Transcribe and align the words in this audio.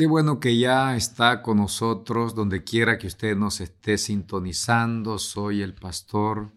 Qué 0.00 0.06
bueno 0.06 0.40
que 0.40 0.56
ya 0.56 0.96
está 0.96 1.42
con 1.42 1.58
nosotros 1.58 2.34
donde 2.34 2.64
quiera 2.64 2.96
que 2.96 3.06
usted 3.06 3.36
nos 3.36 3.60
esté 3.60 3.98
sintonizando. 3.98 5.18
Soy 5.18 5.60
el 5.60 5.74
pastor 5.74 6.54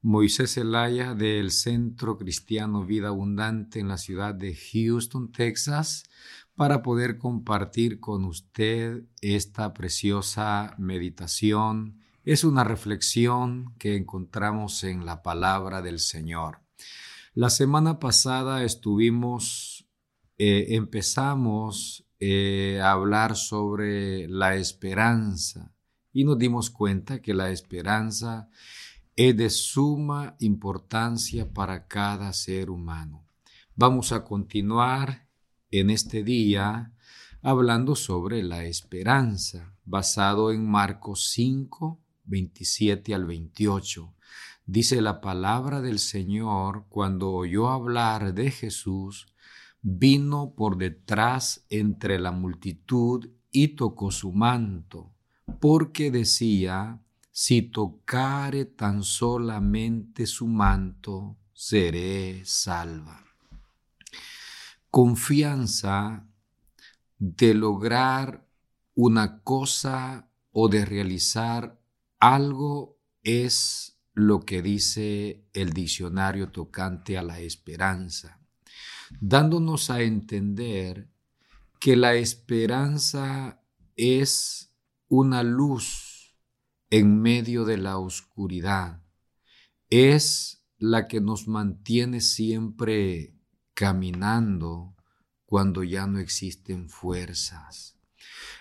Moisés 0.00 0.54
Zelaya 0.54 1.12
del 1.12 1.50
Centro 1.50 2.16
Cristiano 2.16 2.86
Vida 2.86 3.08
Abundante 3.08 3.78
en 3.78 3.88
la 3.88 3.98
ciudad 3.98 4.34
de 4.34 4.56
Houston, 4.56 5.32
Texas, 5.32 6.04
para 6.54 6.80
poder 6.80 7.18
compartir 7.18 8.00
con 8.00 8.24
usted 8.24 9.02
esta 9.20 9.74
preciosa 9.74 10.74
meditación. 10.78 12.00
Es 12.24 12.42
una 12.42 12.64
reflexión 12.64 13.74
que 13.78 13.96
encontramos 13.96 14.82
en 14.82 15.04
la 15.04 15.22
palabra 15.22 15.82
del 15.82 15.98
Señor. 15.98 16.62
La 17.34 17.50
semana 17.50 17.98
pasada 17.98 18.64
estuvimos, 18.64 19.86
eh, 20.38 20.68
empezamos 20.70 22.07
eh, 22.20 22.80
hablar 22.82 23.36
sobre 23.36 24.26
la 24.28 24.56
esperanza 24.56 25.72
y 26.12 26.24
nos 26.24 26.38
dimos 26.38 26.70
cuenta 26.70 27.22
que 27.22 27.34
la 27.34 27.50
esperanza 27.50 28.48
es 29.14 29.36
de 29.36 29.50
suma 29.50 30.36
importancia 30.38 31.52
para 31.52 31.86
cada 31.86 32.32
ser 32.32 32.70
humano. 32.70 33.24
Vamos 33.76 34.12
a 34.12 34.24
continuar 34.24 35.28
en 35.70 35.90
este 35.90 36.24
día 36.24 36.92
hablando 37.42 37.94
sobre 37.94 38.42
la 38.42 38.64
esperanza, 38.64 39.74
basado 39.84 40.50
en 40.50 40.68
Marcos 40.68 41.30
5, 41.30 42.00
27 42.24 43.14
al 43.14 43.26
28. 43.26 44.14
Dice 44.66 45.00
la 45.00 45.20
palabra 45.20 45.80
del 45.80 45.98
Señor, 45.98 46.86
cuando 46.88 47.30
oyó 47.32 47.68
hablar 47.68 48.34
de 48.34 48.50
Jesús, 48.50 49.26
vino 49.96 50.54
por 50.54 50.76
detrás 50.76 51.64
entre 51.70 52.18
la 52.18 52.30
multitud 52.30 53.30
y 53.50 53.68
tocó 53.68 54.10
su 54.10 54.32
manto, 54.32 55.14
porque 55.60 56.10
decía, 56.10 57.00
si 57.30 57.62
tocare 57.62 58.66
tan 58.66 59.02
solamente 59.02 60.26
su 60.26 60.46
manto, 60.46 61.38
seré 61.54 62.42
salva. 62.44 63.24
Confianza 64.90 66.26
de 67.18 67.54
lograr 67.54 68.46
una 68.94 69.42
cosa 69.42 70.28
o 70.52 70.68
de 70.68 70.84
realizar 70.84 71.80
algo 72.18 72.98
es 73.22 73.98
lo 74.12 74.40
que 74.40 74.60
dice 74.60 75.46
el 75.52 75.72
diccionario 75.72 76.50
tocante 76.50 77.16
a 77.16 77.22
la 77.22 77.40
esperanza 77.40 78.37
dándonos 79.20 79.90
a 79.90 80.02
entender 80.02 81.08
que 81.80 81.96
la 81.96 82.14
esperanza 82.14 83.62
es 83.96 84.72
una 85.08 85.42
luz 85.42 86.36
en 86.90 87.20
medio 87.20 87.64
de 87.64 87.78
la 87.78 87.98
oscuridad, 87.98 89.02
es 89.90 90.64
la 90.78 91.08
que 91.08 91.20
nos 91.20 91.48
mantiene 91.48 92.20
siempre 92.20 93.34
caminando 93.74 94.94
cuando 95.44 95.82
ya 95.82 96.06
no 96.06 96.18
existen 96.18 96.88
fuerzas. 96.88 97.98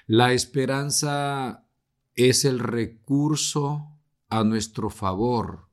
La 0.06 0.34
esperanza 0.34 1.67
es 2.16 2.45
el 2.45 2.59
recurso 2.59 3.98
a 4.30 4.44
nuestro 4.44 4.89
favor 4.89 5.70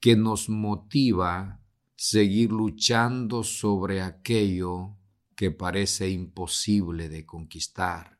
que 0.00 0.16
nos 0.16 0.48
motiva 0.48 1.63
seguir 1.96 2.50
luchando 2.50 3.44
sobre 3.44 4.02
aquello 4.02 4.96
que 5.34 5.50
parece 5.50 6.10
imposible 6.10 7.08
de 7.08 7.24
conquistar. 7.26 8.18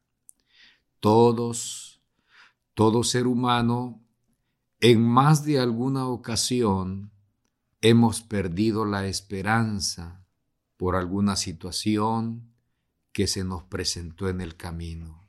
Todos, 1.01 2.01
todo 2.75 3.05
ser 3.05 3.27
humano, 3.27 4.03
en 4.81 5.03
más 5.03 5.45
de 5.45 5.59
alguna 5.59 6.07
ocasión, 6.07 7.13
hemos 7.81 8.23
perdido 8.23 8.85
la 8.85 9.07
esperanza 9.07 10.25
por 10.77 10.97
alguna 10.97 11.37
situación 11.37 12.53
que 13.13 13.27
se 13.27 13.45
nos 13.45 13.63
presentó 13.65 14.29
en 14.29 14.41
el 14.41 14.57
camino. 14.57 15.29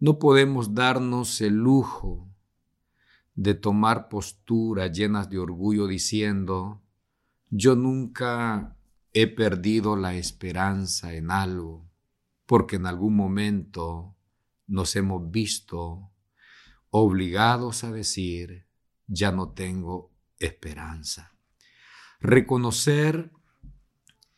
No 0.00 0.18
podemos 0.18 0.74
darnos 0.74 1.40
el 1.40 1.54
lujo 1.54 2.28
de 3.34 3.54
tomar 3.54 4.08
posturas 4.08 4.90
llenas 4.96 5.30
de 5.30 5.38
orgullo 5.38 5.86
diciendo, 5.86 6.82
yo 7.50 7.76
nunca 7.76 8.76
he 9.12 9.26
perdido 9.26 9.96
la 9.96 10.14
esperanza 10.14 11.14
en 11.14 11.30
algo, 11.30 11.88
porque 12.46 12.76
en 12.76 12.86
algún 12.86 13.16
momento 13.16 14.16
nos 14.66 14.94
hemos 14.96 15.30
visto 15.30 16.10
obligados 16.90 17.84
a 17.84 17.92
decir, 17.92 18.66
ya 19.06 19.32
no 19.32 19.52
tengo 19.52 20.12
esperanza. 20.38 21.34
Reconocer 22.20 23.32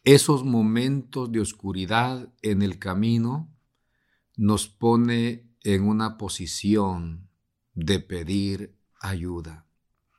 esos 0.05 0.45
momentos 0.45 1.31
de 1.31 1.41
oscuridad 1.41 2.33
en 2.43 2.63
el 2.63 2.79
camino 2.79 3.53
nos 4.37 4.69
pone 4.69 5.51
en 5.63 5.87
una 5.87 6.17
posición 6.17 7.29
de 7.75 8.01
pedir 8.01 8.79
ayuda. 9.01 9.67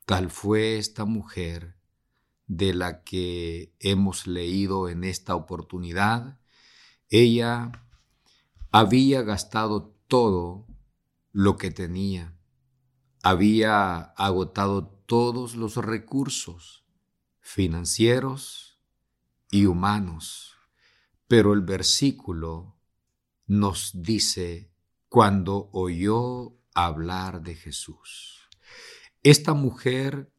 Tal 0.05 0.29
fue 0.29 0.77
esta 0.77 1.05
mujer 1.05 1.80
de 2.51 2.73
la 2.73 3.01
que 3.05 3.73
hemos 3.79 4.27
leído 4.27 4.89
en 4.89 5.05
esta 5.05 5.35
oportunidad, 5.35 6.37
ella 7.07 7.71
había 8.71 9.21
gastado 9.21 9.95
todo 10.09 10.67
lo 11.31 11.55
que 11.55 11.71
tenía, 11.71 12.35
había 13.23 14.01
agotado 14.01 14.87
todos 15.05 15.55
los 15.55 15.77
recursos 15.77 16.83
financieros 17.39 18.81
y 19.49 19.65
humanos, 19.65 20.57
pero 21.29 21.53
el 21.53 21.61
versículo 21.61 22.75
nos 23.47 23.91
dice 23.93 24.73
cuando 25.07 25.69
oyó 25.71 26.57
hablar 26.73 27.43
de 27.43 27.55
Jesús. 27.55 28.49
Esta 29.23 29.53
mujer 29.53 30.33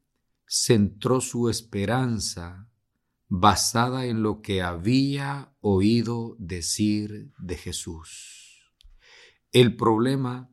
centró 0.55 1.23
su 1.23 1.49
esperanza 1.49 2.69
basada 3.29 4.05
en 4.05 4.23
lo 4.23 4.43
que 4.43 4.61
había 4.61 5.57
oído 5.63 6.37
decir 6.39 7.33
de 7.39 7.57
Jesús. 7.57 8.71
El 9.51 9.77
problema 9.77 10.51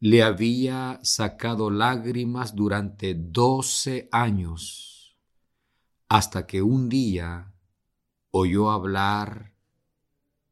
le 0.00 0.24
había 0.24 0.98
sacado 1.04 1.70
lágrimas 1.70 2.56
durante 2.56 3.14
doce 3.14 4.08
años, 4.10 5.16
hasta 6.08 6.48
que 6.48 6.62
un 6.62 6.88
día 6.88 7.54
oyó 8.32 8.72
hablar 8.72 9.54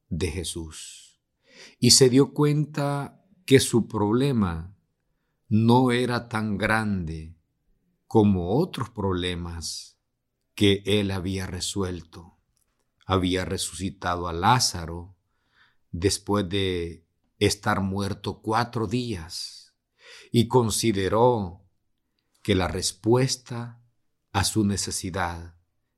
de 0.09 0.31
Jesús 0.31 1.21
y 1.81 1.91
se 1.91 2.09
dio 2.09 2.33
cuenta 2.33 3.25
que 3.45 3.59
su 3.59 3.89
problema 3.89 4.77
no 5.49 5.91
era 5.91 6.29
tan 6.29 6.57
grande 6.59 7.36
como 8.07 8.59
otros 8.59 8.91
problemas 8.91 9.99
que 10.55 10.83
él 10.87 11.11
había 11.11 11.47
resuelto. 11.47 12.39
Había 13.05 13.45
resucitado 13.45 14.27
a 14.27 14.33
Lázaro 14.33 15.15
después 15.93 16.49
de 16.49 17.05
estar 17.39 17.81
muerto 17.81 18.41
cuatro 18.43 18.87
días 18.87 19.75
y 20.33 20.49
consideró 20.49 21.63
que 22.43 22.55
la 22.55 22.69
respuesta 22.69 23.81
a 24.33 24.45
su 24.45 24.65
necesidad 24.65 25.55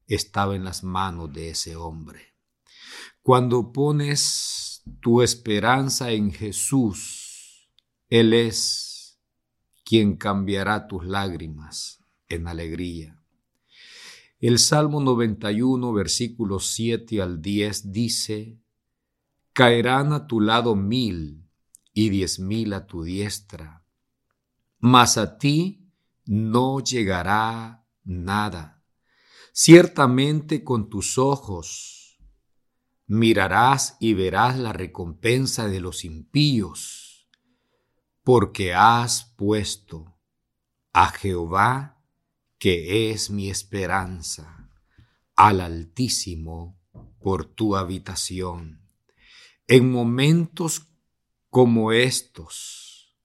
estaba 0.07 0.57
en 0.57 0.65
las 0.65 0.83
manos 0.83 1.33
de 1.33 1.51
ese 1.51 1.77
hombre. 1.77 2.35
Cuando 3.23 3.73
pones 3.73 4.83
tu 5.01 5.23
esperanza 5.23 6.11
en 6.11 6.33
Jesús, 6.33 7.69
Él 8.09 8.33
es 8.33 9.19
quien 9.85 10.17
cambiará 10.17 10.87
tus 10.89 11.05
lágrimas 11.05 11.98
en 12.29 12.49
alegría. 12.49 13.21
El 14.41 14.59
Salmo 14.59 15.01
91, 15.01 15.93
versículos 15.93 16.69
7 16.71 17.21
al 17.21 17.43
10 17.43 17.91
dice, 17.93 18.61
Caerán 19.53 20.13
a 20.13 20.29
tu 20.29 20.41
lado 20.41 20.77
mil 20.77 21.45
y 21.93 22.11
diez 22.11 22.39
mil 22.39 22.73
a 22.73 22.87
tu 22.87 23.03
diestra, 23.03 23.85
mas 24.79 25.19
a 25.19 25.39
ti 25.39 25.91
no 26.25 26.79
llegará 26.79 27.85
nada. 28.05 28.85
Ciertamente 29.53 30.63
con 30.63 30.89
tus 30.89 31.19
ojos 31.19 32.21
mirarás 33.09 33.97
y 33.99 34.15
verás 34.15 34.57
la 34.57 34.73
recompensa 34.73 35.67
de 35.67 35.81
los 35.81 36.05
impíos, 36.05 37.29
porque 38.23 38.75
has 38.75 39.35
puesto 39.37 40.17
a 40.93 41.09
Jehová 41.09 41.98
que 42.59 43.11
es 43.11 43.31
mi 43.31 43.51
esperanza, 43.51 44.71
al 45.37 45.61
Altísimo 45.61 46.77
por 47.21 47.45
tu 47.45 47.77
habitación. 47.77 48.83
En 49.67 49.93
momentos 49.93 50.87
como 51.51 51.93
estos, 51.93 53.17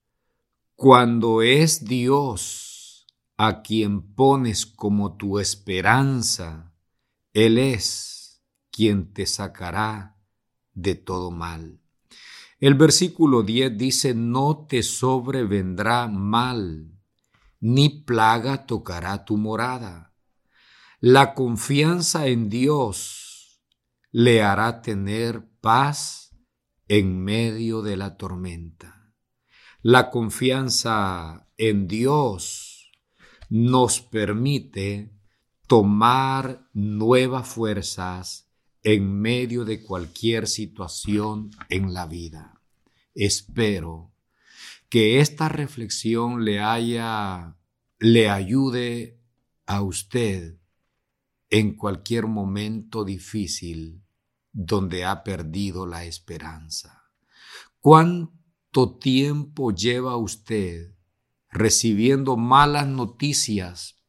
cuando 0.75 1.41
es 1.41 1.85
Dios 1.85 3.07
a 3.37 3.61
quien 3.61 4.13
pones 4.13 4.65
como 4.65 5.17
tu 5.17 5.39
esperanza, 5.39 6.73
Él 7.33 7.57
es 7.57 8.43
quien 8.69 9.13
te 9.13 9.25
sacará 9.25 10.17
de 10.73 10.95
todo 10.95 11.31
mal. 11.31 11.79
El 12.59 12.75
versículo 12.75 13.43
10 13.43 13.77
dice, 13.77 14.13
no 14.13 14.65
te 14.67 14.83
sobrevendrá 14.83 16.07
mal, 16.07 16.93
ni 17.65 17.87
plaga 17.87 18.65
tocará 18.65 19.23
tu 19.23 19.37
morada. 19.37 20.13
La 20.99 21.33
confianza 21.33 22.27
en 22.27 22.49
Dios 22.49 23.63
le 24.11 24.43
hará 24.43 24.81
tener 24.81 25.47
paz 25.61 26.35
en 26.89 27.23
medio 27.23 27.81
de 27.81 27.95
la 27.95 28.17
tormenta. 28.17 29.13
La 29.81 30.11
confianza 30.11 31.47
en 31.55 31.87
Dios 31.87 32.91
nos 33.49 34.01
permite 34.01 35.13
tomar 35.65 36.67
nuevas 36.73 37.47
fuerzas 37.47 38.51
en 38.83 39.21
medio 39.21 39.63
de 39.63 39.81
cualquier 39.81 40.47
situación 40.47 41.51
en 41.69 41.93
la 41.93 42.07
vida. 42.07 42.61
Espero 43.15 44.12
que 44.93 45.21
esta 45.21 45.49
reflexión 45.49 46.45
le 46.45 46.59
haya, 46.59 47.57
le 47.97 48.29
ayude 48.29 49.19
a 49.65 49.81
usted 49.81 50.59
en 51.49 51.75
cualquier 51.75 52.27
momento 52.27 53.03
difícil 53.03 54.03
donde 54.51 55.03
ha 55.03 55.23
perdido 55.23 55.87
la 55.87 56.05
esperanza. 56.05 57.09
¿Cuánto 57.79 58.99
tiempo 58.99 59.71
lleva 59.71 60.15
usted 60.15 60.93
recibiendo 61.49 62.37
malas 62.37 62.87
noticias 62.87 63.99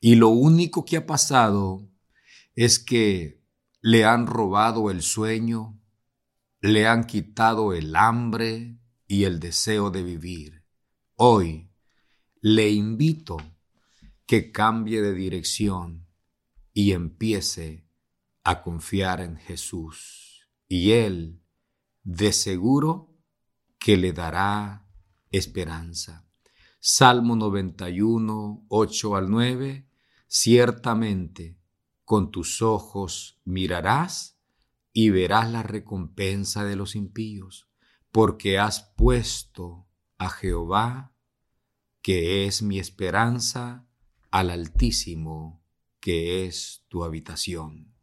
y 0.00 0.14
lo 0.14 0.30
único 0.30 0.86
que 0.86 0.96
ha 0.96 1.06
pasado 1.06 1.86
es 2.54 2.78
que 2.78 3.44
le 3.82 4.06
han 4.06 4.26
robado 4.26 4.90
el 4.90 5.02
sueño, 5.02 5.78
le 6.62 6.86
han 6.88 7.04
quitado 7.04 7.74
el 7.74 7.94
hambre 7.94 8.78
y 9.06 9.24
el 9.24 9.40
deseo 9.40 9.90
de 9.90 10.02
vivir. 10.02 10.64
Hoy 11.14 11.70
le 12.40 12.70
invito 12.70 13.36
que 14.26 14.50
cambie 14.52 15.02
de 15.02 15.14
dirección 15.14 16.06
y 16.72 16.92
empiece 16.92 17.86
a 18.44 18.62
confiar 18.62 19.20
en 19.20 19.36
Jesús. 19.36 20.48
Y 20.68 20.92
Él, 20.92 21.42
de 22.02 22.32
seguro, 22.32 23.14
que 23.78 23.96
le 23.96 24.12
dará 24.12 24.88
esperanza. 25.30 26.26
Salmo 26.80 27.34
91, 27.36 28.66
8 28.68 29.16
al 29.16 29.30
9, 29.30 29.88
ciertamente 30.28 31.58
con 32.04 32.30
tus 32.30 32.62
ojos 32.62 33.40
mirarás 33.44 34.38
y 34.92 35.10
verás 35.10 35.50
la 35.50 35.62
recompensa 35.62 36.64
de 36.64 36.76
los 36.76 36.94
impíos, 36.94 37.68
porque 38.16 38.58
has 38.58 38.94
puesto 38.96 39.86
a 40.16 40.30
Jehová, 40.30 41.14
que 42.00 42.46
es 42.46 42.62
mi 42.62 42.78
esperanza, 42.78 43.86
al 44.30 44.48
Altísimo, 44.48 45.62
que 46.00 46.46
es 46.46 46.86
tu 46.88 47.04
habitación. 47.04 47.94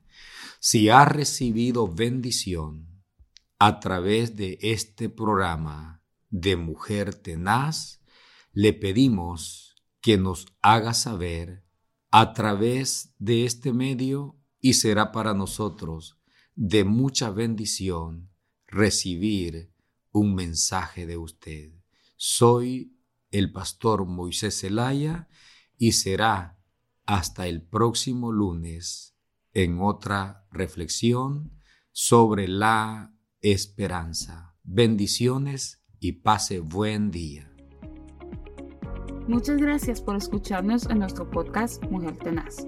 Si 0.59 0.89
has 0.89 1.07
recibido 1.07 1.91
bendición 1.91 3.03
a 3.57 3.79
través 3.79 4.35
de 4.35 4.59
este 4.61 5.09
programa 5.09 6.03
de 6.29 6.57
Mujer 6.57 7.15
Tenaz, 7.15 7.99
le 8.51 8.73
pedimos 8.73 9.73
que 9.99 10.19
nos 10.19 10.45
haga 10.61 10.93
saber 10.93 11.65
a 12.11 12.33
través 12.33 13.15
de 13.17 13.45
este 13.45 13.73
medio 13.73 14.39
y 14.59 14.73
será 14.73 15.11
para 15.11 15.33
nosotros 15.33 16.19
de 16.53 16.83
mucha 16.83 17.31
bendición 17.31 18.29
recibir 18.67 19.72
un 20.13 20.35
mensaje 20.35 21.05
de 21.05 21.17
usted. 21.17 21.73
Soy 22.15 22.95
el 23.31 23.51
pastor 23.51 24.05
Moisés 24.05 24.61
Zelaya 24.61 25.27
y 25.77 25.91
será 25.91 26.57
hasta 27.05 27.47
el 27.47 27.61
próximo 27.61 28.31
lunes 28.31 29.15
en 29.53 29.81
otra 29.81 30.45
reflexión 30.51 31.51
sobre 31.91 32.47
la 32.47 33.13
esperanza. 33.41 34.55
Bendiciones 34.63 35.83
y 35.99 36.13
pase 36.13 36.59
buen 36.59 37.11
día. 37.11 37.53
Muchas 39.27 39.57
gracias 39.57 40.01
por 40.01 40.15
escucharnos 40.15 40.85
en 40.89 40.99
nuestro 40.99 41.29
podcast 41.29 41.83
Mujer 41.85 42.17
Tenaz. 42.17 42.67